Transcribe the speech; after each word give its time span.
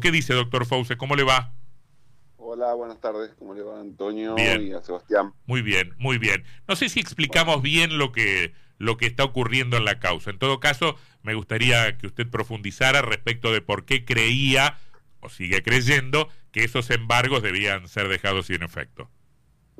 ¿Qué 0.00 0.10
dice, 0.12 0.34
doctor 0.34 0.66
Fause? 0.66 0.96
¿Cómo 0.96 1.16
le 1.16 1.24
va? 1.24 1.54
Hola, 2.36 2.74
buenas 2.74 3.00
tardes. 3.00 3.34
¿Cómo 3.38 3.54
le 3.54 3.62
va 3.62 3.80
Antonio 3.80 4.36
y 4.38 4.72
a 4.72 4.82
Sebastián? 4.82 5.32
Muy 5.46 5.62
bien, 5.62 5.94
muy 5.98 6.18
bien. 6.18 6.44
No 6.68 6.76
sé 6.76 6.88
si 6.88 7.00
explicamos 7.00 7.62
bien 7.62 7.98
lo 7.98 8.12
que, 8.12 8.52
lo 8.78 8.96
que 8.96 9.06
está 9.06 9.24
ocurriendo 9.24 9.76
en 9.76 9.84
la 9.84 9.98
causa. 9.98 10.30
En 10.30 10.38
todo 10.38 10.60
caso, 10.60 10.96
me 11.22 11.34
gustaría 11.34 11.98
que 11.98 12.06
usted 12.06 12.28
profundizara 12.30 13.02
respecto 13.02 13.52
de 13.52 13.60
por 13.60 13.84
qué 13.84 14.04
creía 14.04 14.78
o 15.20 15.28
sigue 15.28 15.62
creyendo 15.62 16.28
que 16.52 16.64
esos 16.64 16.90
embargos 16.90 17.42
debían 17.42 17.88
ser 17.88 18.08
dejados 18.08 18.46
sin 18.46 18.62
efecto. 18.62 19.10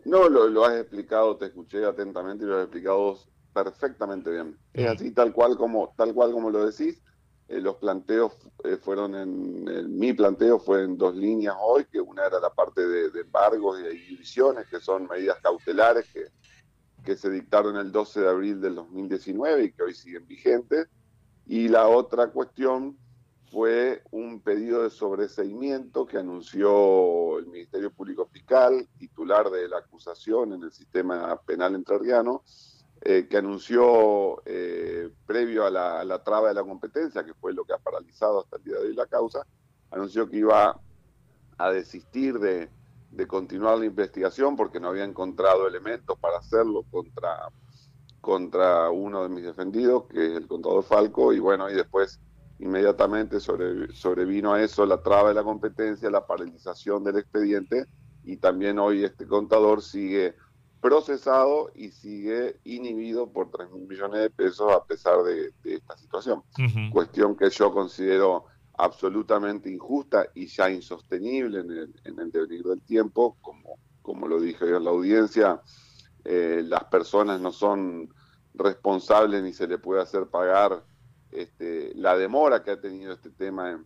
No, 0.05 0.29
lo, 0.29 0.49
lo 0.49 0.65
has 0.65 0.81
explicado, 0.81 1.37
te 1.37 1.47
escuché 1.47 1.85
atentamente 1.85 2.45
y 2.45 2.49
lo 2.49 2.57
has 2.57 2.65
explicado 2.65 3.19
perfectamente 3.53 4.31
bien. 4.31 4.59
Es 4.73 4.87
así 4.87 5.13
tal 5.13 5.33
cual 5.33 5.57
como 5.57 5.95
tal 5.97 6.13
cual 6.13 6.33
como 6.33 6.51
lo 6.51 6.67
decís. 6.69 7.03
Eh, 7.49 7.61
los 7.61 7.77
planteos 7.77 8.33
eh, 8.65 8.77
fueron 8.77 9.15
en, 9.15 9.99
mi 9.99 10.13
planteo 10.13 10.59
fue 10.59 10.85
en 10.85 10.99
dos 10.99 11.17
líneas 11.17 11.57
hoy, 11.59 11.87
que 11.87 12.01
una 12.01 12.27
era 12.27 12.39
la 12.41 12.51
parte 12.51 12.87
de, 12.87 13.21
embargos 13.21 13.81
y 13.81 13.85
de 13.85 13.95
inhibiciones, 13.95 14.67
que 14.67 14.81
son 14.81 15.09
medidas 15.09 15.39
cautelares 15.43 16.07
que, 16.13 16.27
que 17.03 17.17
se 17.17 17.31
dictaron 17.31 17.77
el 17.77 17.91
12 17.91 18.21
de 18.21 18.29
abril 18.29 18.61
del 18.61 18.75
2019 18.75 19.65
y 19.65 19.73
que 19.73 19.83
hoy 19.83 19.95
siguen 19.95 20.27
vigentes. 20.27 20.89
Y 21.47 21.69
la 21.69 21.89
otra 21.89 22.31
cuestión 22.31 22.99
fue 23.51 24.03
un 24.11 24.43
pedido 24.43 24.83
de 24.83 24.91
sobreseimiento 24.91 26.07
que 26.07 26.19
anunció 26.19 27.39
el 27.39 27.47
Ministerio 27.47 27.91
Público 27.91 28.27
Fiscal, 28.27 28.87
titular 28.99 29.49
de 29.49 29.69
la 29.69 29.79
acusación 29.79 30.53
en 30.53 30.65
el 30.65 30.73
sistema 30.73 31.41
penal 31.47 31.75
entrerriano, 31.75 32.43
eh, 33.01 33.29
que 33.31 33.37
anunció 33.37 34.43
eh, 34.45 35.09
previo 35.25 35.65
a 35.65 35.71
la, 35.71 36.23
traba 36.25 36.49
de 36.49 36.55
la 36.55 36.65
competencia, 36.65 37.25
que 37.25 37.35
fue 37.35 37.53
lo 37.53 37.65
que 37.65 37.73
ha 37.73 37.79
paralizado 37.79 38.41
hasta 38.41 38.57
el 38.57 38.65
día 38.65 38.75
de 38.75 38.89
hoy 38.89 38.95
la 38.95 39.07
causa, 39.07 39.47
anunció 39.91 40.29
que 40.29 40.39
iba 40.39 40.81
a 41.59 41.71
desistir 41.71 42.39
de, 42.39 42.69
continuar 43.27 43.79
la 43.79 43.87
investigación 43.87 44.57
porque 44.57 44.81
no 44.81 44.89
había 44.89 45.05
encontrado 45.05 45.67
elementos 45.67 46.19
para 46.19 46.39
hacerlo 46.39 46.85
contra, 46.91 47.51
contra 48.21 48.91
uno 48.91 49.23
de 49.23 49.29
mis 49.29 49.45
defendidos, 49.45 50.05
que 50.09 50.27
es 50.27 50.37
el 50.37 50.47
contador 50.47 50.83
Falco, 50.83 51.33
y 51.33 51.39
bueno, 51.39 51.71
y 51.71 51.75
después 51.75 52.21
inmediatamente 52.59 53.41
sobre, 53.41 53.93
sobrevino 53.93 54.53
a 54.53 54.63
eso 54.63 54.85
la 54.87 55.03
traba 55.03 55.29
de 55.29 55.35
la 55.35 55.45
competencia, 55.45 56.11
la 56.11 56.27
paralización 56.27 57.05
del 57.05 57.19
expediente, 57.19 57.87
y 58.25 58.37
también 58.37 58.79
hoy 58.79 59.05
este 59.05 59.27
contador 59.27 59.83
sigue 59.83 60.35
procesado 60.81 61.71
y 61.75 61.91
sigue 61.91 62.61
inhibido 62.65 63.31
por 63.31 63.51
3 63.51 63.71
mil 63.71 63.87
millones 63.87 64.21
de 64.21 64.31
pesos 64.31 64.73
a 64.73 64.85
pesar 64.85 65.23
de, 65.23 65.53
esta 65.65 65.97
situación. 65.97 66.43
Cuestión 66.93 67.37
que 67.37 67.51
yo 67.51 67.73
considero 67.73 68.47
absolutamente 68.77 69.71
injusta 69.71 70.29
y 70.35 70.47
ya 70.47 70.71
insostenible 70.71 71.61
en 71.61 71.71
el, 71.71 71.95
en 72.05 72.19
el 72.21 72.31
devenir 72.31 72.63
del 72.63 72.81
tiempo, 72.83 73.37
como, 73.41 73.77
como 74.03 74.29
lo 74.29 74.41
dije 74.41 74.65
en 74.65 74.85
la 74.85 74.91
audiencia, 74.91 75.61
eh, 76.25 76.63
las 76.65 76.85
personas 76.85 77.41
no 77.41 77.53
son 77.53 78.13
responsables 78.55 79.43
ni 79.43 79.53
se 79.53 79.67
le 79.67 79.79
puede 79.79 80.03
hacer 80.03 80.27
pagar 80.27 80.85
este, 81.31 81.93
la 81.95 82.17
demora 82.17 82.63
que 82.63 82.71
ha 82.71 82.81
tenido 82.81 83.13
este 83.13 83.31
tema 83.31 83.71
en, 83.71 83.85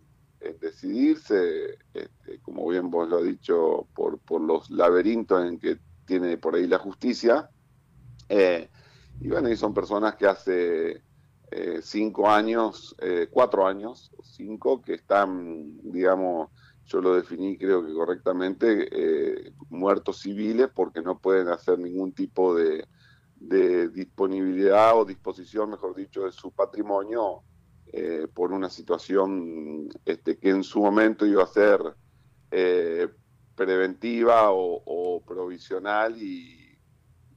decidirse, 0.61 1.79
este, 1.95 2.41
como 2.41 2.67
bien 2.69 2.91
vos 2.91 3.09
lo 3.09 3.19
has 3.19 3.25
dicho, 3.25 3.87
por, 3.95 4.19
por 4.19 4.41
los 4.41 4.71
laberintos 4.71 5.45
en 5.47 5.59
que 5.59 5.79
tiene 6.13 6.37
por 6.37 6.55
ahí 6.55 6.67
la 6.67 6.79
justicia. 6.79 7.49
Eh, 8.29 8.69
y 9.19 9.29
bueno, 9.29 9.49
y 9.49 9.57
son 9.57 9.73
personas 9.73 10.15
que 10.17 10.27
hace 10.27 11.03
eh, 11.51 11.81
cinco 11.81 12.29
años, 12.29 12.95
eh, 13.01 13.29
cuatro 13.31 13.67
años, 13.67 14.11
cinco, 14.23 14.83
que 14.83 14.93
están, 14.95 15.79
digamos, 15.83 16.51
yo 16.85 17.01
lo 17.01 17.15
definí 17.15 17.57
creo 17.57 17.87
que 17.87 17.95
correctamente, 17.95 19.55
muertos 19.71 20.19
civiles 20.19 20.69
porque 20.75 21.01
no 21.01 21.19
pueden 21.19 21.49
hacer 21.49 21.79
ningún 21.79 22.13
tipo 22.13 22.55
de, 22.55 22.87
disponibilidad 23.95 24.99
o 24.99 25.05
disposición, 25.07 25.71
mejor 25.71 25.97
dicho, 25.97 26.25
de 26.25 26.33
su 26.33 26.51
patrimonio 26.51 27.43
por 28.35 28.53
una 28.53 28.69
situación 28.69 29.89
este, 30.05 30.39
que 30.39 30.51
en 30.51 30.63
su 30.63 30.81
momento 30.81 31.25
iba 31.25 31.43
a 31.43 31.47
ser 31.47 31.81
preventiva 33.55 34.51
o, 34.51 35.23
provisional 35.27 36.21
y, 36.21 36.63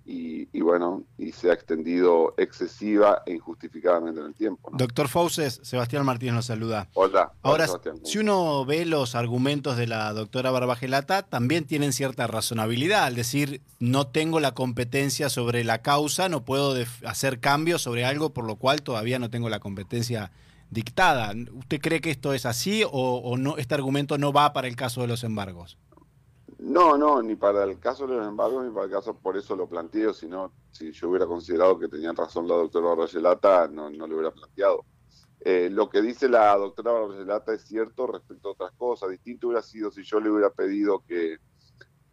y, 0.06 0.62
bueno, 0.62 1.04
y 1.18 1.32
se 1.32 1.50
ha 1.50 1.54
extendido 1.54 2.34
excesiva 2.38 3.24
e 3.26 3.34
injustificadamente 3.34 4.20
en 4.20 4.28
el 4.28 4.34
tiempo. 4.36 4.70
Doctor 4.74 5.08
Fauces, 5.08 5.60
Sebastián 5.64 6.06
Martínez 6.06 6.36
nos 6.36 6.46
saluda. 6.46 6.90
Hola. 6.94 7.34
Ahora, 7.42 7.68
si 8.04 8.20
uno 8.20 8.66
ve 8.66 8.86
los 8.86 9.16
argumentos 9.16 9.78
de 9.78 9.88
la 9.88 10.14
doctora 10.14 10.52
Barbagelata, 10.52 11.24
también 11.24 11.66
tienen 11.66 11.94
cierta 11.94 12.28
razonabilidad, 12.28 13.06
al 13.06 13.16
decir, 13.16 13.62
no 13.80 14.08
tengo 14.08 14.40
la 14.40 14.54
competencia 14.54 15.30
sobre 15.30 15.64
la 15.64 15.82
causa, 15.82 16.30
no 16.30 16.46
puedo 16.46 16.76
hacer 17.06 17.40
cambios 17.40 17.82
sobre 17.82 18.06
algo 18.06 18.32
por 18.34 18.46
lo 18.46 18.58
cual 18.58 18.84
todavía 18.84 19.20
no 19.20 19.30
tengo 19.30 19.50
la 19.50 19.60
competencia 19.60 20.32
dictada. 20.70 21.34
¿Usted 21.54 21.80
cree 21.82 22.02
que 22.02 22.12
esto 22.12 22.34
es 22.34 22.46
así 22.46 22.84
o, 22.84 22.90
o 22.92 23.38
no, 23.38 23.58
este 23.58 23.74
argumento 23.74 24.18
no 24.18 24.34
va 24.34 24.54
para 24.54 24.68
el 24.68 24.76
caso 24.76 25.02
de 25.02 25.08
los 25.08 25.24
embargos? 25.24 25.78
No, 26.58 26.98
no, 26.98 27.22
ni 27.22 27.36
para 27.36 27.64
el 27.64 27.80
caso 27.80 28.08
de 28.08 28.16
los 28.16 28.28
embargos, 28.28 28.66
ni 28.66 28.72
para 28.72 28.86
el 28.86 28.92
caso, 28.92 29.14
por 29.14 29.36
eso 29.36 29.56
lo 29.56 29.68
planteo, 29.68 30.14
sino 30.14 30.54
si 30.72 30.92
yo 30.92 31.10
hubiera 31.10 31.26
considerado 31.26 31.78
que 31.78 31.90
tenía 31.90 32.14
razón 32.14 32.48
la 32.48 32.56
doctora 32.56 32.90
Barrayelata, 32.90 33.68
no, 33.68 33.90
no 33.90 34.08
lo 34.08 34.16
hubiera 34.16 34.32
planteado. 34.32 34.86
Eh, 35.42 35.70
lo 35.70 35.90
que 35.90 36.02
dice 36.02 36.30
la 36.30 36.56
doctora 36.58 36.92
Barrayelata 36.92 37.54
es 37.54 37.64
cierto 37.66 38.08
respecto 38.08 38.50
a 38.50 38.52
otras 38.54 38.72
cosas. 38.72 39.10
Distinto 39.10 39.48
hubiera 39.48 39.62
sido 39.62 39.92
si 39.92 40.04
yo 40.04 40.20
le 40.20 40.30
hubiera 40.30 40.50
pedido 40.50 41.04
que, 41.06 41.38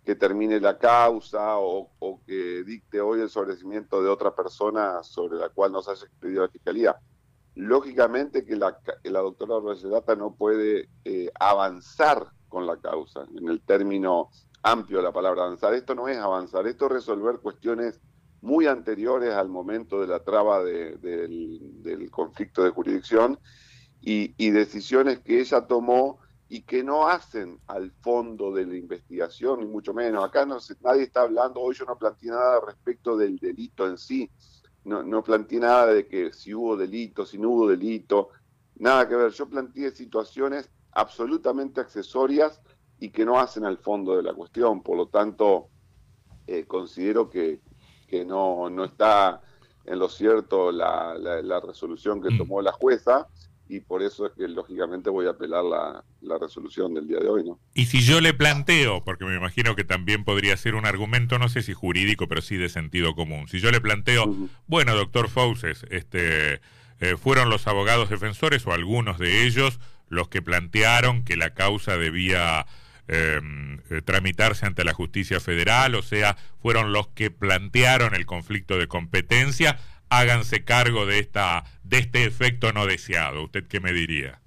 que 0.04 0.16
termine 0.16 0.60
la 0.60 0.76
causa 0.76 1.56
o, 1.58 2.20
que 2.26 2.64
dicte 2.64 3.00
hoy 3.00 3.20
el 3.20 3.30
sobrecimiento 3.30 4.02
de 4.02 4.10
otra 4.10 4.34
persona 4.34 5.02
sobre 5.02 5.38
la 5.38 5.48
cual 5.50 5.72
nos 5.72 5.88
haya 5.88 6.04
expedido 6.04 6.42
la 6.42 6.48
fiscalía. 6.48 6.96
Lógicamente 7.54 8.44
que 8.44 8.56
la, 8.56 8.76
la 9.04 9.20
doctora 9.20 9.58
Barrayelata 9.58 10.16
no 10.16 10.34
puede 10.34 10.88
eh, 11.04 11.30
avanzar 11.38 12.32
con 12.52 12.66
la 12.66 12.76
causa, 12.76 13.26
en 13.34 13.48
el 13.48 13.62
término 13.62 14.28
amplio 14.62 14.98
de 14.98 15.04
la 15.04 15.12
palabra 15.12 15.44
avanzar. 15.44 15.72
Esto 15.72 15.94
no 15.94 16.06
es 16.06 16.18
avanzar, 16.18 16.66
esto 16.66 16.84
es 16.84 16.92
resolver 16.92 17.38
cuestiones 17.38 17.98
muy 18.42 18.66
anteriores 18.66 19.32
al 19.32 19.48
momento 19.48 20.02
de 20.02 20.06
la 20.06 20.22
traba 20.22 20.62
del, 20.62 22.08
conflicto 22.10 22.62
de 22.62 22.70
jurisdicción 22.70 23.38
y, 24.02 24.50
decisiones 24.50 25.20
que 25.20 25.40
ella 25.40 25.66
tomó 25.66 26.18
y 26.50 26.60
que 26.62 26.84
no 26.84 27.08
hacen 27.08 27.58
al 27.68 27.90
fondo 28.02 28.52
de 28.52 28.66
la 28.66 28.76
investigación, 28.76 29.60
ni 29.60 29.66
mucho 29.66 29.94
menos. 29.94 30.22
Acá 30.22 30.44
no 30.44 30.58
nadie 30.82 31.04
está 31.04 31.22
hablando, 31.22 31.58
hoy 31.60 31.74
yo 31.74 31.86
no 31.86 31.96
planteé 31.96 32.32
nada 32.32 32.60
respecto 32.60 33.16
del 33.16 33.38
delito 33.38 33.86
en 33.86 33.96
sí, 33.96 34.30
no, 34.84 35.02
no 35.02 35.24
planteé 35.24 35.60
nada 35.60 35.86
de 35.86 36.06
que 36.06 36.34
si 36.34 36.52
hubo 36.52 36.76
delito, 36.76 37.24
si 37.24 37.38
no 37.38 37.48
hubo 37.48 37.68
delito, 37.68 38.28
nada 38.74 39.08
que 39.08 39.16
ver. 39.16 39.32
Yo 39.32 39.48
planteé 39.48 39.92
situaciones 39.92 40.68
absolutamente 40.92 41.80
accesorias 41.80 42.60
y 42.98 43.10
que 43.10 43.24
no 43.24 43.40
hacen 43.40 43.64
al 43.64 43.78
fondo 43.78 44.16
de 44.16 44.22
la 44.22 44.32
cuestión. 44.32 44.82
Por 44.82 44.96
lo 44.96 45.08
tanto, 45.08 45.68
eh, 46.46 46.64
considero 46.66 47.28
que, 47.28 47.60
que 48.06 48.24
no, 48.24 48.70
no, 48.70 48.84
está 48.84 49.40
en 49.84 49.98
lo 49.98 50.08
cierto 50.08 50.70
la, 50.70 51.14
la, 51.18 51.60
resolución 51.60 52.22
que 52.22 52.30
mm. 52.30 52.38
tomó 52.38 52.62
la 52.62 52.72
jueza 52.72 53.26
y 53.68 53.80
por 53.80 54.02
eso 54.02 54.26
es 54.26 54.32
que 54.32 54.46
lógicamente 54.46 55.08
voy 55.08 55.26
a 55.26 55.30
apelar 55.30 55.64
la, 55.64 56.04
la, 56.20 56.38
resolución 56.38 56.94
del 56.94 57.08
día 57.08 57.18
de 57.18 57.28
hoy, 57.28 57.42
¿no? 57.42 57.58
Y 57.74 57.86
si 57.86 58.02
yo 58.02 58.20
le 58.20 58.34
planteo, 58.34 59.02
porque 59.02 59.24
me 59.24 59.34
imagino 59.34 59.74
que 59.74 59.82
también 59.82 60.24
podría 60.24 60.56
ser 60.56 60.74
un 60.74 60.84
argumento, 60.84 61.38
no 61.38 61.48
sé 61.48 61.62
si 61.62 61.72
jurídico, 61.72 62.28
pero 62.28 62.42
sí 62.42 62.56
de 62.56 62.68
sentido 62.68 63.14
común. 63.14 63.48
Si 63.48 63.60
yo 63.60 63.70
le 63.70 63.80
planteo, 63.80 64.32
bueno, 64.66 64.94
doctor 64.94 65.28
Fauces, 65.28 65.86
este, 65.90 66.60
eh, 67.00 67.16
fueron 67.16 67.48
los 67.48 67.66
abogados 67.66 68.10
defensores 68.10 68.66
o 68.66 68.72
algunos 68.72 69.18
de 69.18 69.46
ellos 69.46 69.80
los 70.08 70.28
que 70.28 70.42
plantearon 70.42 71.24
que 71.24 71.36
la 71.36 71.54
causa 71.54 71.96
debía 71.96 72.66
em, 73.08 73.80
eh, 73.90 74.02
tramitarse 74.02 74.66
ante 74.66 74.84
la 74.84 74.94
justicia 74.94 75.40
federal, 75.40 75.94
o 75.94 76.02
sea, 76.02 76.36
fueron 76.60 76.92
los 76.92 77.08
que 77.08 77.30
plantearon 77.30 78.14
el 78.14 78.26
conflicto 78.26 78.78
de 78.78 78.88
competencia, 78.88 79.78
háganse 80.08 80.64
cargo 80.64 81.06
de 81.06 81.18
esta 81.18 81.64
de 81.82 81.98
este 81.98 82.24
efecto 82.24 82.72
no 82.72 82.86
deseado. 82.86 83.44
¿Usted 83.44 83.66
qué 83.66 83.80
me 83.80 83.92
diría? 83.92 84.40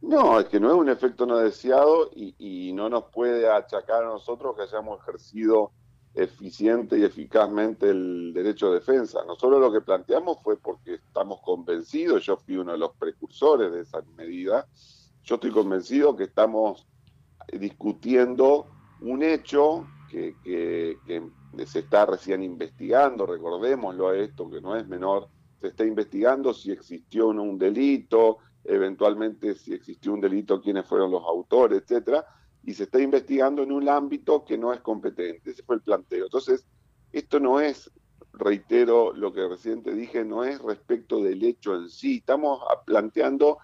No, 0.00 0.40
es 0.40 0.46
que 0.46 0.58
no 0.58 0.68
es 0.68 0.74
un 0.74 0.88
efecto 0.88 1.26
no 1.26 1.38
deseado 1.38 2.10
y, 2.14 2.34
y 2.38 2.72
no 2.72 2.88
nos 2.88 3.04
puede 3.12 3.50
achacar 3.50 4.02
a 4.04 4.08
nosotros 4.08 4.56
que 4.56 4.62
hayamos 4.62 5.00
ejercido 5.02 5.72
eficiente 6.14 6.98
y 6.98 7.04
eficazmente 7.04 7.90
el 7.90 8.32
derecho 8.34 8.68
de 8.68 8.80
defensa. 8.80 9.24
Nosotros 9.26 9.60
lo 9.60 9.72
que 9.72 9.80
planteamos 9.80 10.42
fue 10.42 10.56
porque 10.56 10.94
estamos 10.94 11.40
convencidos, 11.40 12.24
yo 12.24 12.36
fui 12.36 12.56
uno 12.56 12.72
de 12.72 12.78
los 12.78 12.96
precursores 12.96 13.72
de 13.72 13.82
esa 13.82 14.02
medida, 14.16 14.66
yo 15.22 15.36
estoy 15.36 15.50
convencido 15.50 16.16
que 16.16 16.24
estamos 16.24 16.86
discutiendo 17.52 18.66
un 19.00 19.22
hecho 19.22 19.86
que, 20.08 20.98
se 21.66 21.78
está 21.78 22.06
recién 22.06 22.42
investigando, 22.42 23.26
recordémoslo 23.26 24.08
a 24.08 24.16
esto, 24.16 24.50
que 24.50 24.60
no 24.60 24.76
es 24.76 24.86
menor, 24.88 25.28
se 25.60 25.68
está 25.68 25.84
investigando 25.84 26.52
si 26.52 26.72
existió 26.72 27.28
o 27.28 27.32
no 27.32 27.42
un 27.42 27.58
delito, 27.58 28.38
eventualmente 28.64 29.54
si 29.54 29.72
existió 29.72 30.12
un 30.12 30.20
delito, 30.20 30.60
quiénes 30.60 30.86
fueron 30.86 31.10
los 31.10 31.22
autores, 31.24 31.82
etcétera, 31.82 32.26
y 32.64 32.74
se 32.74 32.84
está 32.84 33.00
investigando 33.00 33.62
en 33.62 33.72
un 33.72 33.88
ámbito 33.88 34.44
que 34.44 34.58
no 34.58 34.72
es 34.72 34.80
competente. 34.80 35.50
Ese 35.50 35.62
fue 35.62 35.76
el 35.76 35.82
planteo. 35.82 36.24
Entonces, 36.24 36.64
esto 37.12 37.40
no 37.40 37.60
es, 37.60 37.90
reitero 38.32 39.12
lo 39.12 39.32
que 39.32 39.46
recién 39.48 39.82
te 39.82 39.94
dije, 39.94 40.24
no 40.24 40.44
es 40.44 40.60
respecto 40.60 41.22
del 41.22 41.42
hecho 41.44 41.74
en 41.74 41.88
sí. 41.88 42.18
Estamos 42.18 42.60
planteando 42.86 43.58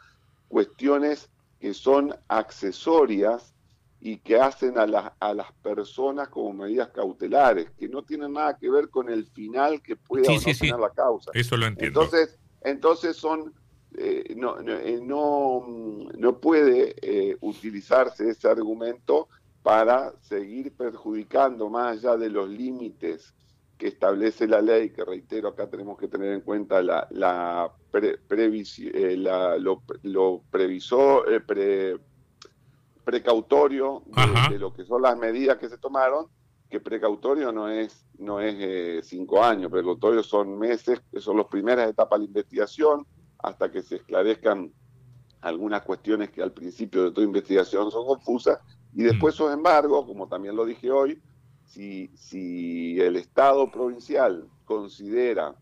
cuestiones 0.48 1.30
que 1.60 1.74
son 1.74 2.14
accesorias 2.28 3.54
y 4.00 4.18
que 4.18 4.38
hacen 4.38 4.78
a, 4.78 4.86
las 4.86 5.12
a 5.20 5.34
las 5.34 5.52
personas 5.52 6.28
como 6.28 6.52
medidas 6.52 6.88
cautelares, 6.88 7.70
que 7.78 7.88
no 7.88 8.02
tienen 8.02 8.34
nada 8.34 8.56
que 8.56 8.70
ver 8.70 8.88
con 8.88 9.08
el 9.08 9.26
final 9.26 9.82
que 9.82 9.96
pueda 9.96 10.32
no 10.32 10.40
tener 10.40 10.78
la 10.78 10.90
causa. 10.90 11.30
Eso 11.34 11.56
lo 11.56 11.66
entiendo. 11.66 12.02
Entonces, 12.02 12.38
entonces 12.62 13.16
son 13.16 13.54
eh, 13.94 14.34
no, 14.36 14.56
no, 14.60 14.72
eh, 14.72 15.00
no, 15.00 16.38
puede 16.38 16.94
eh, 17.00 17.36
utilizarse 17.40 18.28
ese 18.28 18.48
argumento 18.48 19.28
para 19.62 20.12
seguir 20.20 20.72
perjudicando 20.72 21.70
más 21.70 21.98
allá 21.98 22.16
de 22.16 22.28
los 22.28 22.48
límites 22.48 23.34
que 23.78 23.88
establece 23.88 24.46
la 24.46 24.60
ley, 24.60 24.90
que 24.90 25.04
reitero, 25.04 25.48
acá 25.48 25.68
tenemos 25.68 25.98
que 25.98 26.08
tener 26.08 26.32
en 26.32 26.40
cuenta 26.42 26.82
la, 26.82 27.06
la, 27.10 27.70
la 27.92 29.56
lo, 29.58 29.82
lo, 30.02 30.42
previsor, 30.50 31.44
precautorio 33.04 34.02
de, 34.50 34.58
lo 34.58 34.74
que 34.74 34.84
son 34.84 35.02
las 35.02 35.16
medidas 35.16 35.58
que 35.58 35.68
se 35.68 35.78
tomaron, 35.78 36.26
que 36.70 36.80
precautorio 36.80 37.52
no 37.52 37.68
es 37.68 38.04
no 38.18 38.40
es 38.40 39.06
cinco 39.06 39.42
años, 39.42 39.70
precautorio 39.70 40.22
son 40.22 40.58
meses, 40.58 41.00
que 41.12 41.20
son 41.20 41.36
las 41.36 41.46
primeras 41.46 41.88
etapas 41.90 42.18
de 42.18 42.24
la 42.24 42.28
investigación, 42.28 43.06
hasta 43.38 43.70
que 43.70 43.82
se 43.82 43.96
esclarezcan 43.96 44.72
algunas 45.40 45.82
cuestiones 45.82 46.30
que 46.30 46.42
al 46.42 46.52
principio 46.52 47.04
de 47.04 47.10
toda 47.12 47.26
investigación 47.26 47.90
son 47.90 48.06
confusas, 48.06 48.58
y 48.94 49.02
después, 49.02 49.34
mm. 49.34 49.38
sin 49.44 49.52
embargo, 49.52 50.06
como 50.06 50.26
también 50.28 50.56
lo 50.56 50.64
dije 50.64 50.90
hoy, 50.90 51.20
si, 51.66 52.10
si 52.16 53.00
el 53.00 53.16
Estado 53.16 53.70
provincial 53.70 54.48
considera 54.64 55.54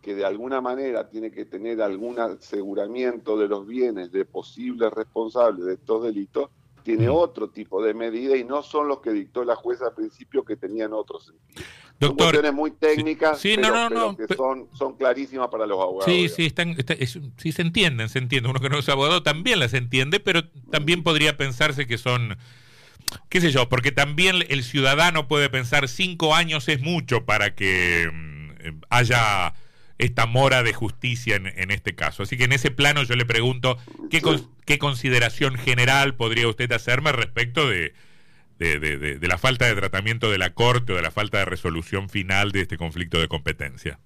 que 0.00 0.14
de 0.14 0.24
alguna 0.24 0.60
manera 0.60 1.08
tiene 1.08 1.30
que 1.30 1.44
tener 1.44 1.80
algún 1.80 2.18
aseguramiento 2.18 3.38
de 3.38 3.48
los 3.48 3.66
bienes 3.66 4.10
de 4.10 4.24
posibles 4.24 4.92
responsables 4.92 5.64
de 5.64 5.74
estos 5.74 6.02
delitos, 6.02 6.50
tiene 6.82 7.08
mm. 7.08 7.14
otro 7.14 7.48
tipo 7.48 7.82
de 7.82 7.94
medida 7.94 8.36
y 8.36 8.44
no 8.44 8.62
son 8.62 8.88
los 8.88 9.00
que 9.00 9.10
dictó 9.10 9.44
la 9.44 9.56
jueza 9.56 9.86
al 9.86 9.94
principio 9.94 10.44
que 10.44 10.56
tenían 10.56 10.92
otro 10.92 11.20
sentido. 11.20 11.64
Doctor, 11.98 12.08
son 12.08 12.16
cuestiones 12.16 12.52
muy 12.52 12.70
técnicas, 12.72 13.38
sí, 13.38 13.56
pero, 13.56 14.16
que 14.16 14.34
son, 14.34 14.68
son 14.74 14.96
clarísimas 14.96 15.48
para 15.48 15.66
los 15.66 15.80
abogados. 15.80 16.04
Sí, 16.04 16.28
sí, 16.28 16.46
están, 16.46 16.76
sí 17.36 17.52
se 17.52 17.62
entienden, 17.62 18.08
se 18.08 18.18
entiende. 18.18 18.48
Uno 18.48 18.60
que 18.60 18.68
no 18.68 18.78
es 18.78 18.88
abogado 18.88 19.22
también 19.22 19.60
las 19.60 19.72
entiende, 19.74 20.18
pero 20.18 20.48
también 20.70 21.02
podría 21.02 21.36
pensarse 21.36 21.86
que 21.86 21.98
son, 21.98 22.36
qué 23.28 23.40
sé 23.40 23.52
yo, 23.52 23.68
porque 23.68 23.92
también 23.92 24.36
el 24.48 24.64
ciudadano 24.64 25.28
puede 25.28 25.48
pensar 25.48 25.88
cinco 25.88 26.34
años 26.34 26.68
es 26.68 26.80
mucho 26.80 27.24
para 27.24 27.54
que 27.54 28.10
mm, 28.12 28.80
haya 28.90 29.54
esta 30.04 30.26
mora 30.26 30.62
de 30.62 30.72
justicia 30.72 31.36
en, 31.36 31.70
este 31.70 31.94
caso. 31.94 32.22
Así 32.22 32.36
que 32.36 32.44
en 32.44 32.52
ese 32.52 32.70
plano 32.70 33.02
yo 33.02 33.14
le 33.14 33.24
pregunto, 33.24 33.78
¿qué, 34.10 34.78
consideración 34.78 35.54
general 35.56 36.14
podría 36.16 36.48
usted 36.48 36.70
hacerme 36.72 37.12
respecto 37.12 37.68
de 37.68 37.94
de, 38.58 39.18
la 39.28 39.38
falta 39.38 39.66
de 39.66 39.74
tratamiento 39.74 40.30
de 40.30 40.38
la 40.38 40.54
Corte 40.54 40.92
o 40.92 40.96
de 40.96 41.02
la 41.02 41.10
falta 41.10 41.38
de 41.38 41.44
resolución 41.46 42.08
final 42.08 42.52
de 42.52 42.62
este 42.62 42.78
conflicto 42.78 43.18
de 43.18 43.26
competencia. 43.26 43.98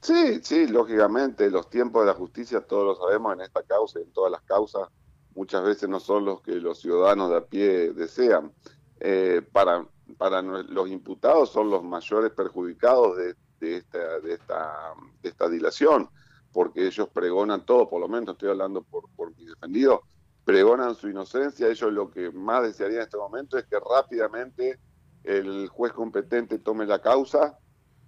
Sí, 0.00 0.40
sí, 0.42 0.66
lógicamente, 0.66 1.50
los 1.50 1.70
tiempos 1.70 2.02
de 2.02 2.06
la 2.08 2.14
justicia, 2.14 2.60
todos 2.60 2.84
lo 2.84 3.06
sabemos 3.06 3.34
en 3.34 3.42
esta 3.42 3.62
causa 3.62 4.00
y 4.00 4.02
en 4.02 4.12
todas 4.12 4.32
las 4.32 4.42
causas, 4.42 4.88
muchas 5.34 5.64
veces 5.64 5.88
no 5.88 6.00
son 6.00 6.24
los 6.24 6.40
que 6.42 6.52
los 6.56 6.80
ciudadanos 6.80 7.30
de 7.30 7.36
a 7.36 7.40
pie 7.42 7.92
desean. 7.92 8.52
Eh, 8.98 9.42
para, 9.52 9.86
para 10.16 10.42
los 10.42 10.88
imputados 10.88 11.50
son 11.50 11.70
los 11.70 11.82
mayores 11.84 12.30
perjudicados 12.30 13.16
de, 13.16 13.34
esta, 13.74 14.20
de, 14.20 14.34
esta, 14.34 14.94
de 15.22 15.28
esta 15.28 15.48
dilación, 15.48 16.08
porque 16.52 16.86
ellos 16.86 17.08
pregonan 17.12 17.66
todo, 17.66 17.88
por 17.88 18.00
lo 18.00 18.08
menos 18.08 18.34
estoy 18.34 18.50
hablando 18.50 18.82
por, 18.82 19.08
por 19.16 19.36
mi 19.36 19.44
defendido, 19.44 20.02
pregonan 20.44 20.94
su 20.94 21.08
inocencia. 21.08 21.68
Ellos 21.68 21.92
lo 21.92 22.10
que 22.10 22.30
más 22.30 22.62
desearían 22.62 23.00
en 23.00 23.04
este 23.04 23.16
momento 23.16 23.58
es 23.58 23.64
que 23.66 23.78
rápidamente 23.78 24.78
el 25.24 25.68
juez 25.68 25.92
competente 25.92 26.58
tome 26.58 26.86
la 26.86 27.00
causa 27.00 27.58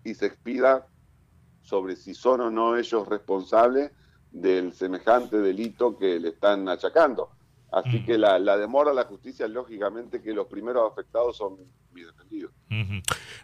y 0.05 0.15
se 0.15 0.27
expida 0.27 0.87
sobre 1.63 1.97
si 1.97 2.15
son 2.15 2.41
o 2.41 2.51
no 2.51 2.77
ellos 2.77 3.07
responsables 3.09 3.91
del 4.31 4.73
semejante 4.73 5.39
delito 5.39 5.99
que 5.99 6.19
le 6.21 6.31
están 6.31 6.69
achacando. 6.69 7.31
Así 7.71 8.03
que 8.05 8.17
la, 8.17 8.39
demora 8.57 8.93
a 8.93 8.95
la 8.95 9.05
justicia, 9.05 9.47
lógicamente 9.47 10.23
que 10.23 10.33
los 10.33 10.47
primeros 10.47 10.91
afectados 10.91 11.37
son 11.37 11.59
mis 11.93 12.07
defendidos. 12.07 12.53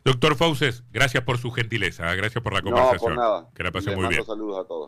Doctor 0.04 0.36
Fauces, 0.36 0.84
gracias 0.92 1.24
por 1.24 1.38
su 1.38 1.50
gentileza, 1.50 2.14
gracias 2.14 2.42
por 2.42 2.52
la 2.52 2.62
conversación. 2.62 3.14
No, 3.14 3.20
por 3.20 3.24
nada. 3.24 3.48
Que 3.54 3.62
la 3.62 3.72
pase 3.72 3.96
muy 3.96 4.08
bien. 4.08 4.24
saludos 4.24 4.64
a 4.64 4.68
todos. 4.68 4.82